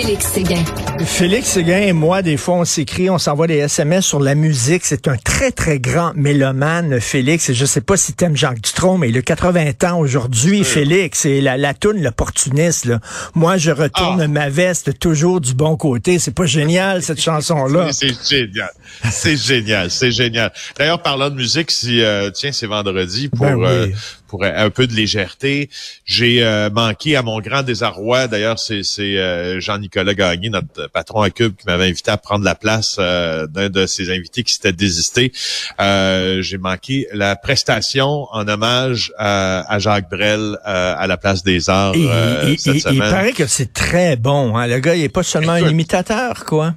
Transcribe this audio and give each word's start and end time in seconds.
Félix 0.00 0.26
Séguin. 0.32 0.64
Félix 1.04 1.48
Séguin 1.48 1.80
et 1.80 1.92
moi, 1.92 2.22
des 2.22 2.36
fois, 2.36 2.54
on 2.56 2.64
s'écrit, 2.64 3.10
on 3.10 3.18
s'envoie 3.18 3.48
des 3.48 3.56
SMS 3.56 4.06
sur 4.06 4.20
la 4.20 4.36
musique. 4.36 4.82
C'est 4.84 5.08
un 5.08 5.16
très, 5.16 5.50
très 5.50 5.80
grand 5.80 6.12
mélomane, 6.14 7.00
Félix. 7.00 7.48
Et 7.50 7.54
je 7.54 7.64
sais 7.66 7.80
pas 7.80 7.96
si 7.96 8.12
t'aimes 8.12 8.36
Jacques 8.36 8.60
Dutronc, 8.60 8.96
mais 8.98 9.08
il 9.08 9.18
a 9.18 9.22
80 9.22 9.72
ans 9.90 9.98
aujourd'hui, 9.98 10.62
Félix. 10.62 11.24
Et 11.26 11.40
la, 11.40 11.56
la 11.56 11.74
toune, 11.74 12.00
l'opportuniste, 12.00 12.84
là. 12.84 13.00
Moi, 13.34 13.56
je 13.56 13.72
retourne 13.72 14.20
Ah. 14.22 14.28
ma 14.28 14.48
veste 14.48 14.96
toujours 15.00 15.40
du 15.40 15.54
bon 15.54 15.76
côté. 15.76 16.20
C'est 16.20 16.34
pas 16.34 16.46
génial, 16.46 17.02
cette 17.02 17.20
chanson-là. 17.28 17.88
C'est 17.92 18.14
génial. 18.28 18.70
C'est 19.10 19.36
génial. 19.36 19.90
C'est 19.90 20.12
génial. 20.12 20.52
D'ailleurs, 20.78 21.02
parlant 21.02 21.28
de 21.30 21.34
musique, 21.34 21.72
si 21.72 22.02
euh, 22.02 22.30
tiens, 22.30 22.52
c'est 22.52 22.66
vendredi 22.68 23.28
pour 23.30 23.46
Ben 23.46 23.56
oui. 23.56 23.64
euh, 23.66 23.88
pour 24.28 24.44
un 24.44 24.70
peu 24.70 24.86
de 24.86 24.92
légèreté, 24.94 25.70
j'ai 26.04 26.44
euh, 26.44 26.70
manqué 26.70 27.16
à 27.16 27.22
mon 27.22 27.40
grand 27.40 27.62
désarroi. 27.62 28.28
D'ailleurs, 28.28 28.58
c'est 28.58 28.82
euh, 29.00 29.58
Jean-Nicolas 29.60 30.14
Gagné, 30.14 30.50
notre 30.50 30.88
patron 30.92 31.22
à 31.22 31.30
Cube, 31.30 31.54
qui 31.56 31.66
m'avait 31.66 31.86
invité 31.88 32.10
à 32.10 32.16
prendre 32.18 32.44
la 32.44 32.54
place 32.54 32.96
euh, 32.98 33.46
d'un 33.46 33.68
de 33.70 33.86
ses 33.86 34.10
invités 34.10 34.42
qui 34.44 34.52
s'était 34.54 34.72
désisté. 34.72 35.32
Euh, 35.80 36.42
j'ai 36.42 36.58
manqué 36.58 37.08
la 37.12 37.34
prestation 37.36 38.26
en 38.30 38.46
hommage 38.46 39.12
à, 39.18 39.72
à 39.72 39.78
Jacques 39.78 40.10
Brel 40.10 40.40
euh, 40.66 40.94
à 40.96 41.06
la 41.06 41.16
place 41.16 41.42
des 41.42 41.70
Arts 41.70 41.94
Et, 41.94 42.52
et- 42.52 42.58
cette 42.58 42.76
et- 42.76 42.82
il 42.92 42.98
paraît 42.98 43.32
que 43.32 43.46
c'est 43.46 43.72
très 43.72 44.16
bon. 44.16 44.56
Hein. 44.56 44.66
Le 44.66 44.78
gars, 44.78 44.94
il 44.94 45.02
est 45.04 45.08
pas 45.08 45.22
seulement 45.22 45.52
un 45.52 45.68
imitateur, 45.68 46.44
quoi. 46.44 46.74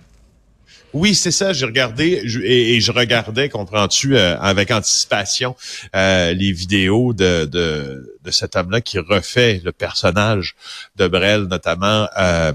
Oui, 0.94 1.16
c'est 1.16 1.32
ça. 1.32 1.54
J'ai 1.54 1.66
regardé 1.66 2.22
et, 2.44 2.82
je 2.82 2.92
regardais, 2.92 3.50
comprends-tu, 3.50 4.18
euh, 4.18 4.38
avec 4.40 4.72
anticipation 4.72 5.56
euh, 5.96 6.34
les 6.34 6.52
vidéos 6.52 7.14
de, 7.14 7.46
de, 7.46 8.18
de 8.22 8.32
cet 8.32 8.56
homme-là 8.56 8.82
qui 8.82 9.00
refait 9.00 9.62
le 9.64 9.72
personnage 9.72 10.56
de 10.98 11.08
Brel, 11.08 11.44
notamment. 11.44 12.08
Euh, 12.18 12.52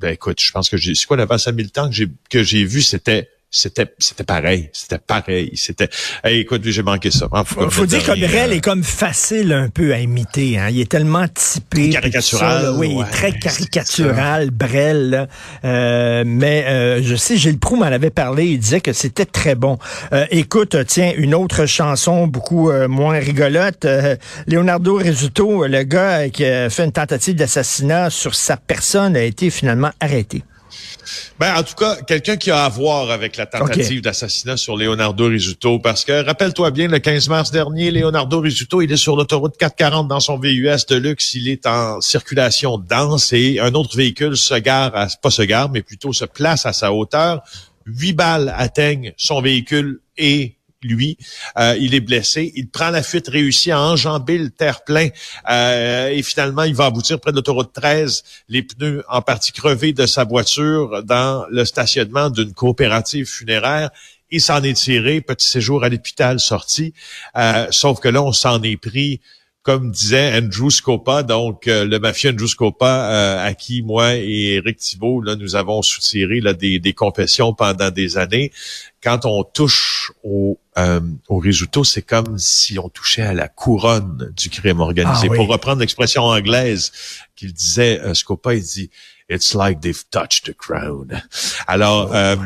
ben, 0.00 0.10
écoute, 0.10 0.40
je 0.40 0.52
pense 0.52 0.68
que 0.68 0.76
j'ai. 0.76 0.94
C'est 0.94 1.06
quoi 1.06 1.16
la 1.16 1.26
Vincent 1.26 1.52
Militant 1.52 1.88
que 1.88 1.94
j'ai 1.94 2.08
que 2.30 2.42
j'ai 2.42 2.64
vu, 2.64 2.82
c'était. 2.82 3.30
C'était 3.50 3.86
c'était 3.98 4.24
pareil, 4.24 4.68
c'était 4.74 4.98
pareil, 4.98 5.52
c'était. 5.54 5.88
Hey, 6.22 6.40
écoute, 6.40 6.60
j'ai 6.66 6.82
manqué 6.82 7.10
ça. 7.10 7.28
En- 7.30 7.44
Faut, 7.44 7.70
faut 7.70 7.86
dire 7.86 8.04
que 8.04 8.12
Brel 8.26 8.52
est 8.52 8.60
comme 8.60 8.84
facile 8.84 9.54
un 9.54 9.70
peu 9.70 9.94
à 9.94 10.00
imiter. 10.00 10.58
Hein. 10.58 10.68
Il 10.70 10.78
est 10.80 10.90
tellement 10.90 11.26
typé. 11.28 11.88
Caricatural, 11.88 12.60
ça, 12.60 12.62
là. 12.64 12.72
Oui, 12.72 12.90
il 12.94 13.00
est 13.00 13.10
très 13.10 13.32
caricatural, 13.32 14.50
Brel. 14.50 15.08
là. 15.10 15.26
Euh, 15.64 16.24
mais 16.26 16.66
euh, 16.66 17.02
je 17.02 17.16
sais, 17.16 17.38
Gilles 17.38 17.58
Proux 17.58 17.76
m'en 17.76 17.86
avait 17.86 18.10
parlé. 18.10 18.44
Il 18.48 18.58
disait 18.58 18.82
que 18.82 18.92
c'était 18.92 19.24
très 19.24 19.54
bon. 19.54 19.78
Euh, 20.12 20.26
écoute, 20.30 20.76
tiens, 20.86 21.12
une 21.16 21.34
autre 21.34 21.64
chanson 21.64 22.26
beaucoup 22.26 22.70
euh, 22.70 22.86
moins 22.86 23.18
rigolote. 23.18 23.86
Leonardo 24.46 24.96
Rizzuto, 24.96 25.66
le 25.66 25.84
gars 25.84 26.28
qui 26.28 26.44
a 26.44 26.68
fait 26.68 26.84
une 26.84 26.92
tentative 26.92 27.34
d'assassinat 27.36 28.10
sur 28.10 28.34
sa 28.34 28.58
personne, 28.58 29.16
a 29.16 29.22
été 29.22 29.48
finalement 29.48 29.90
arrêté. 30.00 30.42
Ben, 31.38 31.54
en 31.56 31.62
tout 31.62 31.74
cas, 31.74 31.96
quelqu'un 32.02 32.36
qui 32.36 32.50
a 32.50 32.64
à 32.64 32.68
voir 32.68 33.10
avec 33.10 33.36
la 33.36 33.46
tentative 33.46 34.02
d'assassinat 34.02 34.56
sur 34.56 34.76
Leonardo 34.76 35.26
Rizzuto, 35.26 35.78
parce 35.78 36.04
que, 36.04 36.24
rappelle-toi 36.24 36.70
bien, 36.70 36.88
le 36.88 36.98
15 36.98 37.28
mars 37.28 37.50
dernier, 37.50 37.90
Leonardo 37.90 38.40
Rizzuto, 38.40 38.82
il 38.82 38.92
est 38.92 38.96
sur 38.96 39.16
l'autoroute 39.16 39.56
440 39.56 40.08
dans 40.08 40.20
son 40.20 40.38
VUS 40.38 40.86
de 40.88 40.96
luxe, 40.96 41.34
il 41.34 41.48
est 41.48 41.66
en 41.66 42.00
circulation 42.00 42.78
dense 42.78 43.32
et 43.32 43.60
un 43.60 43.74
autre 43.74 43.96
véhicule 43.96 44.36
se 44.36 44.54
gare, 44.54 44.94
à, 44.96 45.06
pas 45.22 45.30
se 45.30 45.42
gare, 45.42 45.70
mais 45.70 45.82
plutôt 45.82 46.12
se 46.12 46.24
place 46.24 46.66
à 46.66 46.72
sa 46.72 46.92
hauteur. 46.92 47.42
Huit 47.86 48.12
balles 48.12 48.52
atteignent 48.56 49.14
son 49.16 49.40
véhicule 49.40 50.00
et 50.18 50.57
lui, 50.82 51.16
Euh, 51.58 51.76
il 51.80 51.94
est 51.94 52.00
blessé. 52.00 52.52
Il 52.54 52.68
prend 52.68 52.90
la 52.90 53.02
fuite, 53.02 53.28
réussit 53.28 53.72
à 53.72 53.80
enjamber 53.80 54.38
le 54.38 54.50
terre-plein. 54.50 55.08
Euh, 55.50 56.08
et 56.08 56.22
finalement, 56.22 56.62
il 56.62 56.74
va 56.74 56.86
aboutir 56.86 57.18
près 57.20 57.32
de 57.32 57.36
l'autoroute 57.36 57.72
13, 57.72 58.22
les 58.48 58.62
pneus 58.62 59.04
en 59.08 59.22
partie 59.22 59.52
crevés 59.52 59.92
de 59.92 60.06
sa 60.06 60.24
voiture 60.24 61.02
dans 61.04 61.46
le 61.50 61.64
stationnement 61.64 62.30
d'une 62.30 62.52
coopérative 62.52 63.26
funéraire. 63.26 63.90
Il 64.30 64.40
s'en 64.40 64.62
est 64.62 64.74
tiré, 64.74 65.20
petit 65.20 65.48
séjour 65.48 65.84
à 65.84 65.88
l'hôpital 65.88 66.38
sorti, 66.38 66.92
Euh, 67.36 67.66
sauf 67.70 67.98
que 68.00 68.08
là, 68.08 68.22
on 68.22 68.32
s'en 68.32 68.62
est 68.62 68.76
pris 68.76 69.20
comme 69.68 69.90
disait 69.90 70.34
Andrew 70.34 70.70
Scopa, 70.70 71.22
donc 71.22 71.68
euh, 71.68 71.84
le 71.84 71.98
mafieux 71.98 72.30
Andrew 72.30 72.46
Scopa, 72.46 73.10
euh, 73.10 73.46
à 73.46 73.52
qui 73.52 73.82
moi 73.82 74.14
et 74.14 74.54
Eric 74.54 74.78
Thibault, 74.78 75.20
là, 75.20 75.36
nous 75.36 75.56
avons 75.56 75.82
soutiré 75.82 76.40
là, 76.40 76.54
des, 76.54 76.78
des 76.78 76.94
confessions 76.94 77.52
pendant 77.52 77.90
des 77.90 78.16
années. 78.16 78.50
Quand 79.02 79.26
on 79.26 79.44
touche 79.44 80.10
au, 80.24 80.58
euh, 80.78 81.00
au 81.28 81.36
risotto, 81.36 81.84
c'est 81.84 82.00
comme 82.00 82.38
si 82.38 82.78
on 82.78 82.88
touchait 82.88 83.20
à 83.20 83.34
la 83.34 83.46
couronne 83.46 84.32
du 84.34 84.48
crime 84.48 84.80
organisé. 84.80 85.26
Ah 85.28 85.32
oui. 85.32 85.36
Pour 85.36 85.48
reprendre 85.48 85.80
l'expression 85.80 86.22
anglaise 86.22 86.90
qu'il 87.36 87.52
disait, 87.52 88.00
euh, 88.00 88.14
Scopa, 88.14 88.54
il 88.54 88.62
dit 88.62 88.88
«It's 89.30 89.52
like 89.52 89.80
they've 89.82 90.04
touched 90.10 90.46
the 90.46 90.56
crown». 90.56 91.22
Alors, 91.66 92.14
euh, 92.14 92.36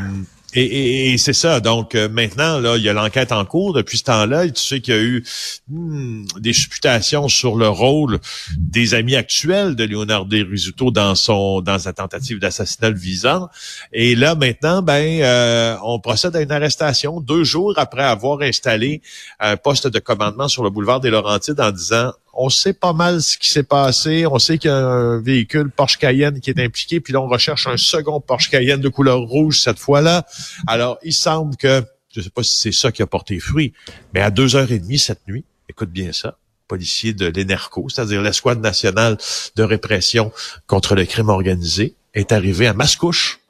et, 0.55 1.17
c'est 1.19 1.33
ça. 1.33 1.61
Donc 1.61 1.95
euh, 1.95 2.09
maintenant, 2.09 2.59
là, 2.59 2.77
il 2.77 2.83
y 2.83 2.89
a 2.89 2.93
l'enquête 2.93 3.33
en 3.33 3.45
cours 3.45 3.73
depuis 3.73 3.99
ce 3.99 4.05
temps-là. 4.05 4.49
Tu 4.49 4.63
sais 4.63 4.81
qu'il 4.81 4.95
y 4.95 4.97
a 4.97 5.01
eu 5.01 5.25
hmm, 5.69 6.25
des 6.39 6.53
supputations 6.53 7.29
sur 7.29 7.57
le 7.57 7.69
rôle 7.69 8.19
des 8.59 8.95
amis 8.95 9.17
actuels 9.17 9.75
de 9.77 9.85
Leonardo 9.85 10.37
Rizzuto 10.37 10.91
dans 10.91 11.15
son 11.15 11.61
dans 11.61 11.79
sa 11.79 11.93
tentative 11.93 12.39
d'assassinat 12.39 12.91
le 12.91 12.99
visant. 12.99 13.49
Et 13.93 14.15
là, 14.15 14.35
maintenant, 14.35 14.83
ben, 14.83 15.21
euh, 15.23 15.77
on 15.85 15.99
procède 16.01 16.37
à 16.37 16.41
une 16.41 16.53
arrestation 16.53 17.21
deux 17.21 17.45
jours 17.45 17.75
après 17.77 18.05
avoir 18.05 18.43
installé 18.43 19.03
un 19.41 19.57
poste 19.57 19.87
de 19.87 19.99
commandement 19.99 20.49
sur 20.49 20.65
le 20.65 20.71
boulevard 20.71 21.01
des 21.01 21.11
Laurentides 21.11 21.61
en 21.61 21.71
disant 21.71 22.13
on 22.33 22.49
sait 22.49 22.73
pas 22.73 22.93
mal 22.93 23.21
ce 23.21 23.37
qui 23.37 23.49
s'est 23.49 23.63
passé. 23.63 24.27
On 24.27 24.39
sait 24.39 24.59
qu'il 24.59 24.71
y 24.71 24.73
a 24.73 24.77
un 24.77 25.21
véhicule 25.21 25.71
Porsche 25.71 25.99
Cayenne 25.99 26.41
qui 26.41 26.51
est 26.51 26.61
impliqué. 26.61 27.01
Puis 27.01 27.13
là, 27.13 27.21
on 27.21 27.29
recherche 27.29 27.67
un 27.67 27.77
second 27.77 28.21
Porsche 28.21 28.51
Cayenne 28.51 28.81
de 28.81 28.89
couleur 28.89 29.21
rouge 29.21 29.61
cette 29.61 29.79
fois-là. 29.79 30.27
Alors, 30.67 30.99
il 31.03 31.13
semble 31.13 31.57
que, 31.57 31.85
je 32.15 32.21
sais 32.21 32.31
pas 32.31 32.43
si 32.43 32.57
c'est 32.57 32.73
ça 32.73 32.91
qui 32.93 33.03
a 33.03 33.07
porté 33.07 33.39
fruit, 33.39 33.73
mais 34.15 34.21
à 34.21 34.31
deux 34.31 34.57
heures 34.57 34.73
et 34.73 34.79
demie 34.79 34.99
cette 34.99 35.27
nuit, 35.29 35.45
écoute 35.69 35.91
bien 35.91 36.13
ça, 36.13 36.39
policier 36.69 37.13
de 37.13 37.27
l'ENERCO, 37.27 37.89
c'est-à-dire 37.89 38.23
l'escouade 38.23 38.61
nationale 38.61 39.19
de 39.57 39.63
répression 39.63 40.33
contre 40.67 40.95
le 40.95 41.05
crime 41.05 41.29
organisé, 41.29 41.97
est 42.15 42.33
arrivé 42.33 42.67
à 42.67 42.75
Mascouche 42.75 43.41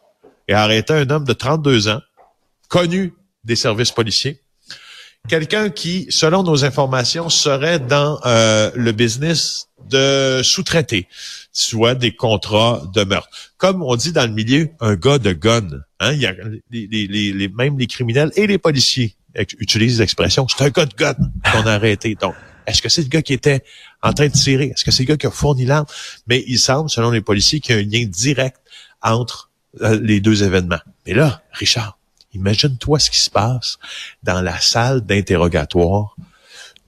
et 0.48 0.54
a 0.54 0.62
arrêté 0.62 0.92
un 0.92 1.08
homme 1.08 1.24
de 1.24 1.32
32 1.32 1.88
ans, 1.88 2.00
connu 2.68 3.14
des 3.44 3.56
services 3.56 3.92
policiers, 3.92 4.41
quelqu'un 5.28 5.70
qui, 5.70 6.06
selon 6.10 6.42
nos 6.42 6.64
informations, 6.64 7.28
serait 7.28 7.78
dans 7.78 8.20
euh, 8.24 8.70
le 8.74 8.92
business 8.92 9.68
de 9.88 10.40
sous-traiter, 10.42 11.08
soit 11.52 11.94
des 11.94 12.14
contrats 12.14 12.82
de 12.94 13.04
meurtre. 13.04 13.28
Comme 13.56 13.82
on 13.82 13.96
dit 13.96 14.12
dans 14.12 14.26
le 14.26 14.32
milieu, 14.32 14.70
un 14.80 14.94
gars 14.94 15.18
de 15.18 15.32
gun. 15.32 15.68
Hein? 16.00 16.12
Il 16.12 16.20
y 16.20 16.26
a 16.26 16.34
les, 16.70 16.86
les, 16.86 17.32
les, 17.32 17.48
même 17.48 17.78
les 17.78 17.86
criminels 17.86 18.32
et 18.36 18.46
les 18.46 18.58
policiers 18.58 19.16
utilisent 19.58 19.98
l'expression, 19.98 20.46
c'est 20.48 20.62
un 20.64 20.70
gars 20.70 20.86
de 20.86 20.94
gun 20.94 21.16
qu'on 21.50 21.66
a 21.66 21.72
arrêté. 21.72 22.14
Donc, 22.14 22.34
est-ce 22.66 22.82
que 22.82 22.88
c'est 22.88 23.02
le 23.02 23.08
gars 23.08 23.22
qui 23.22 23.32
était 23.32 23.64
en 24.02 24.12
train 24.12 24.26
de 24.26 24.32
tirer? 24.32 24.66
Est-ce 24.66 24.84
que 24.84 24.90
c'est 24.90 25.02
le 25.02 25.08
gars 25.08 25.16
qui 25.16 25.26
a 25.26 25.30
fourni 25.30 25.64
l'arme? 25.64 25.86
Mais 26.26 26.44
il 26.46 26.58
semble, 26.58 26.90
selon 26.90 27.10
les 27.10 27.20
policiers, 27.20 27.60
qu'il 27.60 27.74
y 27.74 27.78
a 27.78 27.80
un 27.80 27.84
lien 27.84 28.06
direct 28.06 28.58
entre 29.02 29.50
euh, 29.80 29.98
les 30.00 30.20
deux 30.20 30.44
événements. 30.44 30.80
Mais 31.06 31.14
là, 31.14 31.42
Richard, 31.52 31.98
imagine-toi 32.34 32.98
ce 32.98 33.10
qui 33.10 33.20
se 33.20 33.30
passe 33.30 33.78
dans 34.22 34.40
la 34.40 34.60
salle 34.60 35.00
d'interrogatoire 35.02 36.16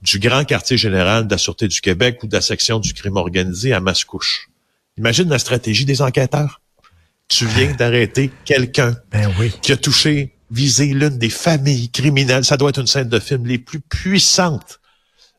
du 0.01 0.19
grand 0.19 0.45
quartier 0.45 0.77
général 0.77 1.27
de 1.27 1.31
la 1.31 1.37
Sûreté 1.37 1.67
du 1.67 1.81
Québec 1.81 2.19
ou 2.23 2.27
de 2.27 2.35
la 2.35 2.41
section 2.41 2.79
du 2.79 2.93
crime 2.93 3.17
organisé 3.17 3.73
à 3.73 3.79
Mascouche. 3.79 4.49
Imagine 4.97 5.29
la 5.29 5.39
stratégie 5.39 5.85
des 5.85 6.01
enquêteurs. 6.01 6.61
Tu 7.27 7.45
viens 7.47 7.73
d'arrêter 7.73 8.31
quelqu'un 8.45 8.95
Ben 9.11 9.33
oui. 9.39 9.51
qui 9.61 9.71
a 9.71 9.77
touché, 9.77 10.35
visé 10.51 10.87
l'une 10.87 11.17
des 11.17 11.29
familles 11.29 11.89
criminelles. 11.89 12.45
Ça 12.45 12.55
doit 12.55 12.69
être 12.69 12.79
une 12.79 12.87
scène 12.87 13.09
de 13.09 13.19
film 13.19 13.47
les 13.47 13.57
plus 13.57 13.79
puissantes. 13.79 14.79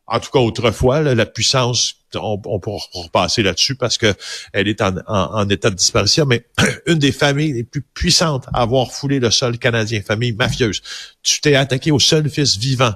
En 0.08 0.20
tout 0.20 0.30
cas, 0.30 0.38
autrefois, 0.38 1.00
là, 1.00 1.14
la 1.14 1.26
puissance, 1.26 1.96
on, 2.14 2.40
on 2.44 2.60
pourra 2.60 2.84
repasser 2.92 3.42
là-dessus 3.42 3.74
parce 3.74 3.98
que 3.98 4.14
elle 4.52 4.68
est 4.68 4.80
en, 4.80 5.48
état 5.48 5.70
de 5.70 5.74
disparition, 5.74 6.26
mais 6.26 6.46
une 6.86 6.98
des 6.98 7.12
familles 7.12 7.52
les 7.52 7.64
plus 7.64 7.82
puissantes 7.82 8.46
à 8.52 8.62
avoir 8.62 8.92
foulé 8.92 9.18
le 9.18 9.30
sol 9.30 9.58
canadien, 9.58 10.00
famille 10.02 10.32
mafieuse. 10.32 10.80
Tu 11.22 11.40
t'es 11.40 11.56
attaqué 11.56 11.90
au 11.90 11.98
seul 11.98 12.30
fils 12.30 12.56
vivant 12.56 12.94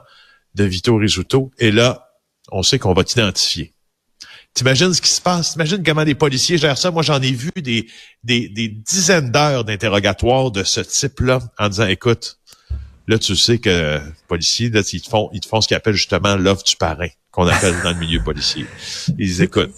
de 0.55 0.65
Vito 0.65 0.97
Rizzuto, 0.97 1.51
et 1.59 1.73
là, 1.73 2.11
on 2.53 2.63
sait 2.63 2.79
qu'on 2.79 2.95
va 2.95 3.05
t'identifier. 3.05 3.75
T'imagines 4.55 4.93
ce 4.93 5.01
qui 5.01 5.11
se 5.11 5.21
passe? 5.21 5.53
T'imagines 5.53 5.83
comment 5.83 6.03
les 6.03 6.17
policiers 6.17 6.59
gèrent 6.59 6.79
ça? 6.79 6.91
Moi, 6.91 7.03
j'en 7.03 7.23
ai 7.23 7.31
vu 7.31 7.51
des, 7.57 7.89
des, 8.25 8.49
des 8.49 8.69
dizaines 8.69 9.31
d'heures 9.31 9.65
d'interrogatoire 9.65 10.51
de 10.51 10.65
ce 10.65 10.81
type-là 10.81 11.41
en 11.59 11.69
disant, 11.69 11.87
écoute, 11.87 12.41
là, 13.11 13.19
tu 13.19 13.37
sais 13.37 13.59
que 13.59 14.01
policiers, 14.29 14.71
là, 14.71 14.81
ils 14.93 15.01
te 15.03 15.09
font, 15.09 15.29
ils 15.33 15.41
te 15.41 15.47
font 15.49 15.61
ce 15.61 15.69
qu'ils 15.69 15.77
appellent 15.77 15.95
justement 15.95 16.37
l'offre 16.37 16.63
du 16.65 16.77
parrain, 16.77 17.09
qu'on 17.31 17.47
appelle 17.47 17.75
dans 17.85 17.91
le 17.91 17.97
milieu 17.99 18.23
policier. 18.23 18.67
Ils 19.09 19.27
disent, 19.27 19.43
écoute, 19.43 19.71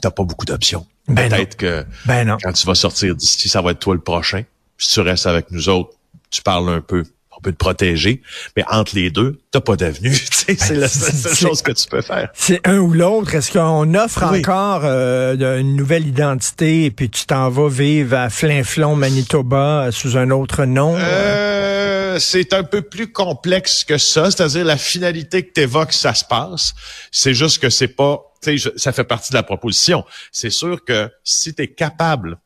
t'as 0.00 0.10
pas 0.10 0.24
beaucoup 0.24 0.44
d'options. 0.46 0.86
Ben. 1.08 1.28
Peut-être 1.28 1.56
que 1.56 1.84
Ben 2.06 2.26
non. 2.26 2.36
quand 2.42 2.52
tu 2.52 2.66
vas 2.66 2.74
sortir 2.74 3.14
d'ici, 3.14 3.48
ça 3.48 3.60
va 3.62 3.70
être 3.72 3.78
toi 3.78 3.94
le 3.94 4.00
prochain. 4.00 4.42
Si 4.78 4.92
tu 4.94 5.00
restes 5.00 5.26
avec 5.26 5.50
nous 5.50 5.68
autres, 5.68 5.90
tu 6.30 6.42
parles 6.42 6.68
un 6.68 6.80
peu, 6.80 7.04
on 7.36 7.40
peut 7.40 7.52
te 7.52 7.56
protéger. 7.56 8.22
Mais 8.56 8.64
entre 8.68 8.94
les 8.96 9.10
deux, 9.10 9.38
t'as 9.52 9.60
pas 9.60 9.76
d'avenue. 9.76 10.14
C'est 10.46 10.70
la 10.74 10.88
seule 10.88 11.12
c'est- 11.12 11.34
chose 11.34 11.62
que 11.62 11.70
tu 11.72 11.86
peux 11.88 12.02
faire. 12.02 12.28
C'est 12.34 12.66
un 12.66 12.78
ou 12.78 12.92
l'autre. 12.92 13.34
Est-ce 13.34 13.52
qu'on 13.52 13.94
offre 13.94 14.24
Oui. 14.32 14.38
encore 14.40 14.82
euh, 14.84 15.58
une 15.60 15.76
nouvelle 15.76 16.06
identité 16.06 16.84
et 16.86 16.90
puis 16.90 17.08
tu 17.10 17.24
t'en 17.26 17.48
vas 17.50 17.68
vivre 17.68 18.16
à 18.16 18.28
Flinflon, 18.30 18.96
Manitoba, 18.96 19.86
euh, 19.86 19.90
sous 19.92 20.16
un 20.16 20.30
autre 20.30 20.64
nom? 20.64 20.94
Euh, 20.98 21.95
c'est 22.18 22.52
un 22.52 22.64
peu 22.64 22.82
plus 22.82 23.12
complexe 23.12 23.84
que 23.84 23.98
ça, 23.98 24.30
c'est-à-dire 24.30 24.64
la 24.64 24.76
finalité 24.76 25.46
que 25.46 25.52
tu 25.52 25.60
évoques, 25.62 25.92
ça 25.92 26.14
se 26.14 26.24
passe. 26.24 26.74
C'est 27.10 27.34
juste 27.34 27.60
que 27.60 27.70
c'est 27.70 27.88
pas, 27.88 28.22
tu 28.42 28.58
sais, 28.58 28.72
ça 28.76 28.92
fait 28.92 29.04
partie 29.04 29.30
de 29.30 29.36
la 29.36 29.42
proposition. 29.42 30.04
C'est 30.32 30.50
sûr 30.50 30.84
que 30.84 31.10
si 31.24 31.54
tu 31.54 31.62
es 31.62 31.68
capable, 31.68 32.38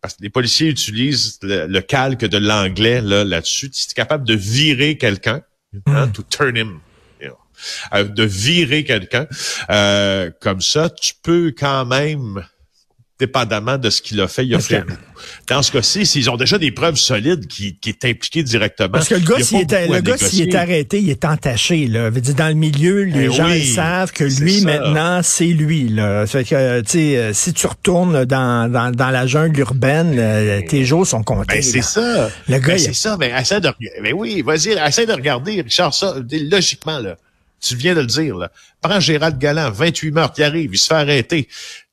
parce 0.00 0.14
que 0.14 0.22
les 0.22 0.30
policiers 0.30 0.68
utilisent 0.68 1.38
le, 1.42 1.66
le 1.66 1.80
calque 1.80 2.24
de 2.24 2.38
l'anglais 2.38 3.00
là 3.00 3.24
là-dessus, 3.24 3.70
si 3.72 3.86
tu 3.86 3.92
es 3.92 3.94
capable 3.94 4.26
de 4.26 4.34
virer 4.34 4.96
quelqu'un, 4.96 5.42
hein, 5.86 6.08
to 6.08 6.22
turn 6.22 6.56
him, 6.56 6.80
you 7.20 7.28
know, 7.28 7.38
euh, 7.94 8.04
de 8.04 8.24
virer 8.24 8.84
quelqu'un 8.84 9.26
euh, 9.70 10.30
comme 10.40 10.60
ça, 10.60 10.90
tu 10.90 11.14
peux 11.22 11.52
quand 11.56 11.84
même 11.84 12.44
dépendamment 13.20 13.76
de 13.78 13.90
ce 13.90 14.00
qu'il 14.00 14.20
a 14.20 14.26
fait, 14.26 14.46
il 14.46 14.54
a 14.54 14.56
Parce 14.56 14.68
fait. 14.68 14.82
Dans 15.46 15.62
ce 15.62 15.70
cas-ci, 15.70 16.06
s'ils 16.06 16.30
ont 16.30 16.36
déjà 16.36 16.56
des 16.56 16.72
preuves 16.72 16.96
solides 16.96 17.46
qui, 17.46 17.76
qui 17.76 17.90
est 17.90 18.04
impliqué 18.06 18.42
directement. 18.42 18.88
Parce 18.92 19.08
que 19.08 19.14
le 19.14 19.20
gars, 19.20 19.44
s'il 19.44 19.58
est, 19.58 19.88
le 19.88 20.00
gars, 20.00 20.16
s'il 20.16 20.48
est 20.48 20.54
arrêté, 20.54 21.00
il 21.00 21.10
est 21.10 21.24
entaché. 21.24 21.86
Là. 21.86 22.10
Dire, 22.10 22.34
dans 22.34 22.48
le 22.48 22.54
milieu, 22.54 23.02
les 23.02 23.26
Eh 23.26 23.30
gens 23.30 23.46
oui, 23.46 23.60
ils 23.60 23.74
savent 23.74 24.12
que 24.12 24.24
lui, 24.24 24.62
maintenant, 24.62 25.20
c'est 25.22 25.44
lui. 25.44 25.88
Là. 25.88 26.26
Fait 26.26 26.44
que, 26.44 26.54
euh, 26.54 26.82
tu 26.82 26.92
sais, 26.92 27.16
euh, 27.16 27.32
si 27.34 27.52
tu 27.52 27.66
retournes 27.66 28.24
dans, 28.24 28.70
dans, 28.72 28.90
dans 28.90 29.10
la 29.10 29.26
jungle 29.26 29.60
urbaine, 29.60 30.14
euh, 30.18 30.62
tes 30.66 30.84
jours 30.86 31.06
sont 31.06 31.22
comptés. 31.22 31.56
Ben, 31.56 31.62
c'est 31.62 31.82
ça. 31.82 32.30
Le 32.48 32.58
gars, 32.58 32.68
Ben, 32.74 32.78
c'est 32.78 32.94
ça. 32.94 33.16
Mais 33.20 33.30
essaie 33.38 33.60
de, 33.60 33.70
ben 34.02 34.14
oui, 34.14 34.40
vas-y, 34.40 34.70
essaie 34.70 35.06
de 35.06 35.12
regarder, 35.12 35.60
Richard, 35.60 35.92
ça, 35.92 36.14
logiquement, 36.50 36.98
là. 36.98 37.16
Tu 37.60 37.76
viens 37.76 37.94
de 37.94 38.00
le 38.00 38.06
dire, 38.06 38.36
là. 38.36 38.50
Prends 38.80 39.00
Gérald 39.00 39.38
Galland, 39.38 39.70
28 39.70 40.10
meurtres, 40.12 40.34
il 40.38 40.44
arrive, 40.44 40.70
il 40.72 40.78
se 40.78 40.86
fait 40.86 40.94
arrêter. 40.94 41.48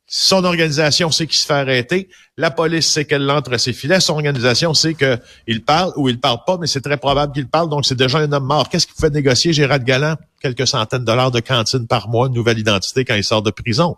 Son 0.10 0.46
organisation 0.46 1.12
sait 1.12 1.28
qu'il 1.28 1.36
se 1.36 1.46
fait 1.46 1.54
arrêter. 1.54 2.08
La 2.38 2.50
police 2.50 2.90
sait 2.90 3.04
qu'elle 3.04 3.26
l'entre 3.26 3.52
à 3.54 3.58
ses 3.58 3.74
filets. 3.74 4.00
Son 4.00 4.14
organisation 4.14 4.74
sait 4.74 4.94
qu'il 4.94 5.64
parle 5.66 5.92
ou 5.98 6.08
il 6.08 6.18
parle 6.18 6.40
pas, 6.48 6.58
mais 6.58 6.68
c'est 6.68 6.80
très 6.80 6.96
probable 6.96 7.34
qu'il 7.34 7.48
parle. 7.48 7.70
Donc, 7.70 7.86
c'est 7.86 7.98
déjà 7.98 8.20
un 8.20 8.32
homme 8.32 8.46
mort. 8.46 8.70
Qu'est-ce 8.70 8.88
qu'il 8.88 8.96
pouvait 8.96 9.10
négocier, 9.10 9.52
Gérald 9.52 9.84
Galland? 9.84 10.16
Quelques 10.42 10.66
centaines 10.66 11.02
de 11.02 11.06
dollars 11.06 11.32
de 11.32 11.42
cantine 11.42 11.88
par 11.88 12.08
mois, 12.08 12.30
nouvelle 12.30 12.58
identité 12.58 13.04
quand 13.04 13.16
il 13.16 13.24
sort 13.24 13.42
de 13.42 13.52
prison. 13.52 13.98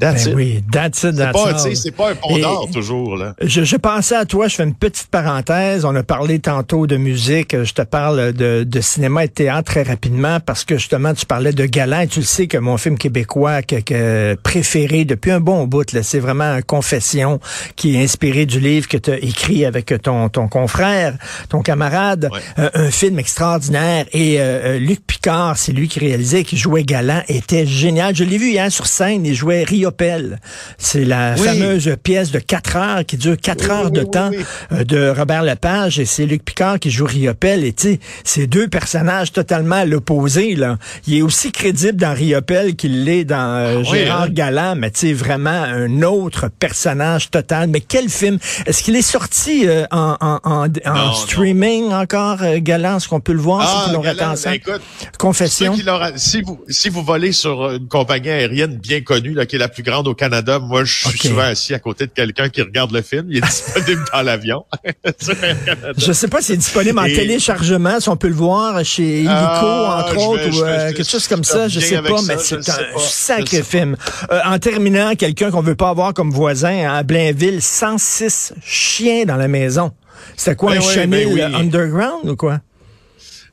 That's 0.00 0.24
Ben 0.24 0.30
it. 0.30 0.36
oui, 0.36 0.64
that's 0.72 1.02
it, 1.02 1.14
C'est 1.14 1.16
that's 1.16 1.32
pas, 1.32 1.58
c'est 1.74 1.90
pas 1.90 2.10
un 2.12 2.14
pont 2.14 2.38
d'or, 2.38 2.66
toujours, 2.72 3.14
là. 3.14 3.34
Je, 3.42 3.62
je 3.62 3.76
pensais 3.76 4.16
à 4.16 4.24
toi, 4.24 4.48
je 4.48 4.54
fais 4.56 4.62
une 4.64 4.74
petite 4.74 5.08
parenthèse. 5.08 5.84
On 5.84 5.94
a 5.94 6.02
parlé 6.02 6.38
tantôt 6.38 6.86
de 6.86 6.96
musique. 6.96 7.62
Je 7.62 7.72
te 7.74 7.82
parle 7.82 8.32
de, 8.32 8.64
de 8.64 8.80
cinéma 8.80 9.24
et 9.24 9.28
de 9.28 9.32
théâtre 9.34 9.70
très 9.70 9.82
rapidement 9.82 10.40
parce 10.40 10.64
que 10.64 10.78
justement, 10.78 11.12
tu 11.12 11.26
parlais 11.26 11.52
de 11.52 11.66
Galant. 11.66 12.00
Et 12.00 12.06
tu 12.06 12.20
le 12.20 12.24
sais 12.24 12.46
que 12.46 12.56
mon 12.56 12.78
film 12.78 12.96
québécois 12.96 13.60
que, 13.60 13.80
que 13.80 14.34
préféré 14.42 15.04
depuis 15.04 15.30
un 15.30 15.40
bon 15.40 15.66
bout, 15.66 15.84
c'est 16.02 16.20
vraiment 16.20 16.44
un 16.44 16.62
Confession 16.62 17.38
qui 17.76 17.94
est 17.96 18.02
inspiré 18.02 18.46
du 18.46 18.60
livre 18.60 18.88
que 18.88 18.96
tu 18.96 19.10
as 19.10 19.18
écrit 19.18 19.66
avec 19.66 19.92
ton, 20.02 20.30
ton 20.30 20.48
confrère, 20.48 21.18
ton 21.50 21.60
camarade. 21.60 22.30
Ouais. 22.32 22.40
Euh, 22.58 22.70
un 22.72 22.90
film 22.90 23.18
extraordinaire. 23.18 24.06
Et 24.14 24.40
euh, 24.40 24.76
euh, 24.76 24.78
Luc 24.78 25.06
Picard, 25.06 25.58
c'est 25.58 25.72
lui 25.72 25.86
qui 25.86 25.98
réalisait, 26.00 26.44
qui 26.44 26.56
jouait 26.56 26.84
Galant, 26.84 27.22
était 27.28 27.66
génial. 27.66 28.16
Je 28.16 28.24
l'ai 28.24 28.38
vu 28.38 28.52
hier 28.52 28.72
sur 28.72 28.86
scène, 28.86 29.26
il 29.26 29.34
jouait 29.34 29.64
Riopelle. 29.82 30.38
C'est 30.78 31.04
la 31.04 31.34
Oui. 31.36 31.44
fameuse 31.44 31.96
pièce 32.02 32.30
de 32.30 32.38
quatre 32.38 32.76
heures 32.76 33.04
qui 33.04 33.16
dure 33.16 33.36
quatre 33.36 33.64
Oui, 33.64 33.70
heures 33.70 33.84
oui, 33.86 33.92
de 33.92 34.02
temps 34.04 34.30
euh, 34.72 34.84
de 34.84 35.08
Robert 35.08 35.42
Lepage 35.42 35.98
et 35.98 36.04
c'est 36.04 36.24
Luc 36.26 36.44
Picard 36.44 36.78
qui 36.78 36.90
joue 36.90 37.04
Riopelle. 37.06 37.64
Et 37.64 37.72
tu 37.72 37.82
sais, 37.94 38.00
c'est 38.22 38.46
deux 38.46 38.68
personnages 38.68 39.32
totalement 39.32 39.76
à 39.76 39.84
l'opposé. 39.84 40.54
Là. 40.54 40.78
Il 41.06 41.16
est 41.18 41.22
aussi 41.22 41.50
crédible 41.50 41.96
dans 41.96 42.14
Riopelle 42.14 42.76
qu'il 42.76 43.04
l'est 43.04 43.24
dans 43.24 43.36
euh, 43.56 43.78
Ah 43.80 43.82
Gérard 43.82 44.22
hein? 44.22 44.28
Galland, 44.30 44.74
mais 44.76 44.90
tu 44.92 45.00
sais, 45.00 45.12
vraiment 45.12 45.50
un 45.50 46.02
autre 46.02 46.48
personnage 46.48 47.30
total. 47.30 47.68
Mais 47.68 47.80
quel 47.80 48.08
film! 48.08 48.38
Est-ce 48.66 48.82
qu'il 48.82 48.94
est 48.96 49.02
sorti 49.02 49.66
euh, 49.66 49.84
en, 49.90 50.16
en, 50.20 50.38
en, 50.44 50.66
en 50.66 50.94
non. 50.94 51.12
streaming 51.14 51.92
encore, 51.92 52.42
euh, 52.42 52.58
Galland? 52.60 52.98
Est-ce 52.98 53.08
qu'on 53.08 53.20
peut 53.20 53.32
le 53.32 53.40
voir? 53.40 53.90
l'ont 53.92 54.00
raté 54.00 54.18
Galland, 54.18 54.32
ensemble? 54.32 54.56
écoute, 54.56 54.80
Confession. 55.18 55.72
Qui 55.74 55.82
si 56.16 56.42
vous 56.42 56.60
si 56.68 56.88
vous 56.88 57.02
volez 57.02 57.32
sur 57.32 57.70
une 57.72 57.88
compagnie 57.88 58.30
aérienne 58.30 58.76
bien 58.76 59.00
connue 59.00 59.32
là, 59.34 59.46
qui 59.46 59.56
est 59.56 59.58
la 59.58 59.68
plus 59.72 59.82
grande 59.82 60.06
au 60.08 60.14
Canada, 60.14 60.58
moi 60.58 60.84
je 60.84 61.08
suis 61.08 61.18
souvent 61.28 61.42
assis 61.42 61.74
à 61.74 61.78
côté 61.78 62.06
de 62.06 62.12
quelqu'un 62.12 62.48
qui 62.48 62.62
regarde 62.62 62.92
le 62.92 63.02
film. 63.02 63.26
Il 63.30 63.38
est 63.38 63.40
disponible 63.46 64.04
dans 64.12 64.22
l'avion. 64.22 64.64
Je 65.98 66.12
sais 66.12 66.28
pas 66.28 66.40
s'il 66.40 66.54
est 66.54 66.58
disponible 66.58 66.98
en 66.98 67.04
Et- 67.04 67.12
téléchargement, 67.14 68.00
si 68.00 68.08
on 68.08 68.16
peut 68.16 68.28
le 68.28 68.34
voir 68.34 68.84
chez 68.84 69.18
Illico, 69.20 69.30
Ah, 69.32 70.04
entre 70.06 70.18
autres, 70.26 70.42
vais- 70.42 70.50
ou 70.50 70.64
vais- 70.64 70.68
euh, 70.70 70.92
quelque 70.92 71.08
chose 71.08 71.26
comme 71.28 71.44
ça, 71.44 71.68
je 71.68 71.80
sais 71.80 72.00
pas, 72.02 72.18
ça, 72.18 72.24
mais 72.28 72.38
c'est 72.38 72.56
un 72.68 72.74
pas, 72.94 72.98
sacré 72.98 73.62
film. 73.62 73.96
Euh, 74.30 74.40
en 74.44 74.58
terminant, 74.58 75.14
quelqu'un 75.14 75.50
qu'on 75.50 75.62
veut 75.62 75.74
pas 75.74 75.88
avoir 75.90 76.14
comme 76.14 76.30
voisin 76.30 76.88
hein, 76.88 76.94
à 76.94 77.02
Blainville, 77.02 77.60
106 77.62 78.54
chiens 78.64 79.24
dans 79.24 79.36
la 79.36 79.48
maison. 79.48 79.92
C'était 80.36 80.56
quoi, 80.56 80.72
Ben 80.72 80.78
un 80.78 80.86
oui, 80.86 80.94
chenil 80.94 81.34
ben 81.34 81.52
oui. 81.54 81.60
underground 81.60 82.28
ou 82.28 82.36
quoi? 82.36 82.60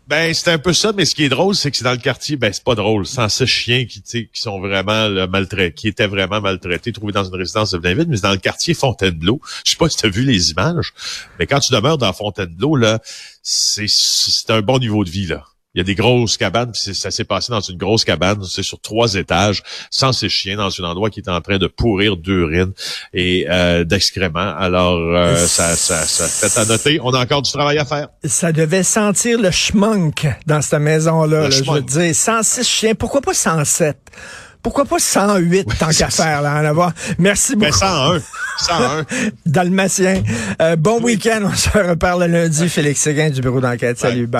Ben 0.09 0.33
c'est 0.33 0.49
un 0.49 0.57
peu 0.57 0.73
ça, 0.73 0.91
mais 0.91 1.05
ce 1.05 1.13
qui 1.13 1.25
est 1.25 1.29
drôle, 1.29 1.53
c'est 1.53 1.69
que 1.69 1.77
c'est 1.77 1.83
dans 1.83 1.91
le 1.91 1.99
quartier, 1.99 2.35
ben 2.35 2.51
c'est 2.51 2.63
pas 2.63 2.73
drôle. 2.73 3.05
106 3.05 3.45
chiens 3.45 3.85
qui, 3.85 4.01
qui 4.01 4.41
sont 4.41 4.59
vraiment 4.59 5.07
maltraités, 5.27 5.71
qui 5.71 5.87
étaient 5.87 6.07
vraiment 6.07 6.41
maltraités, 6.41 6.91
trouvés 6.91 7.13
dans 7.13 7.25
une 7.25 7.35
résidence 7.35 7.69
de 7.69 7.77
Blainville, 7.77 8.07
mais 8.09 8.17
dans 8.17 8.31
le 8.31 8.39
quartier 8.39 8.73
Fontainebleau. 8.73 9.39
Je 9.63 9.69
sais 9.69 9.77
pas 9.77 9.87
si 9.87 9.97
tu 9.97 10.07
as 10.07 10.09
vu 10.09 10.23
les 10.23 10.49
images, 10.49 10.93
mais 11.37 11.45
quand 11.45 11.59
tu 11.59 11.71
demeures 11.71 11.99
dans 11.99 12.11
Fontainebleau, 12.11 12.75
là, 12.75 12.99
c'est 13.43 13.87
c'est 13.87 14.49
un 14.49 14.63
bon 14.63 14.79
niveau 14.79 15.03
de 15.03 15.11
vie, 15.11 15.27
là. 15.27 15.45
Il 15.75 15.77
y 15.77 15.81
a 15.81 15.83
des 15.83 15.93
grosses 15.93 16.35
cabanes, 16.35 16.71
puis 16.71 16.95
ça 16.95 17.11
s'est 17.11 17.25
passé 17.25 17.51
dans 17.51 17.59
une 17.61 17.77
grosse 17.77 18.03
cabane, 18.03 18.43
c'est 18.43 18.63
sur 18.63 18.81
trois 18.81 19.13
étages, 19.13 19.61
sans 19.91 20.11
ces 20.11 20.27
chiens, 20.27 20.57
dans 20.57 20.69
un 20.81 20.83
endroit 20.83 21.11
qui 21.11 21.19
est 21.19 21.29
en 21.29 21.41
train 21.41 21.59
de 21.59 21.67
pourrir 21.67 22.17
d'urine 22.17 22.71
et 23.13 23.45
euh, 23.49 23.83
d'excréments. 23.83 24.55
Alors, 24.57 24.97
euh, 24.97 25.35
ça, 25.35 25.75
ça, 25.75 26.01
ça 26.01 26.27
fait 26.27 26.59
à 26.59 26.65
noter. 26.65 26.99
On 27.03 27.13
a 27.13 27.19
encore 27.19 27.43
du 27.43 27.51
travail 27.51 27.77
à 27.77 27.85
faire. 27.85 28.07
Ça 28.25 28.51
devait 28.51 28.81
sentir 28.81 29.39
le 29.39 29.51
schmunk 29.51 30.27
dans 30.47 30.61
cette 30.63 30.79
maison-là. 30.79 31.41
Là, 31.43 31.49
je 31.51 31.63
veux 31.63 31.81
dire, 31.81 32.15
106 32.15 32.63
chiens. 32.67 32.95
Pourquoi 32.95 33.21
pas 33.21 33.35
107? 33.35 33.95
Pourquoi 34.61 34.83
pas 34.83 34.99
108 34.99 35.67
tant 35.79 35.87
qu'à 35.89 36.09
faire, 36.09 36.41
là, 36.41 36.59
en 36.61 36.65
avoir? 36.65 36.91
Merci 37.17 37.55
Ben, 37.55 37.67
beaucoup. 37.67 37.79
101. 37.79 38.21
101. 38.59 39.05
Dalmatien. 39.45 40.21
Euh, 40.61 40.75
bon 40.75 41.01
week-end. 41.01 41.41
On 41.45 41.55
se 41.55 41.69
reparle 41.69 42.25
lundi. 42.25 42.67
Félix 42.67 42.99
Séguin 43.01 43.29
du 43.29 43.39
bureau 43.39 43.61
d'enquête. 43.61 43.97
Salut. 43.99 44.27
bye. 44.27 44.37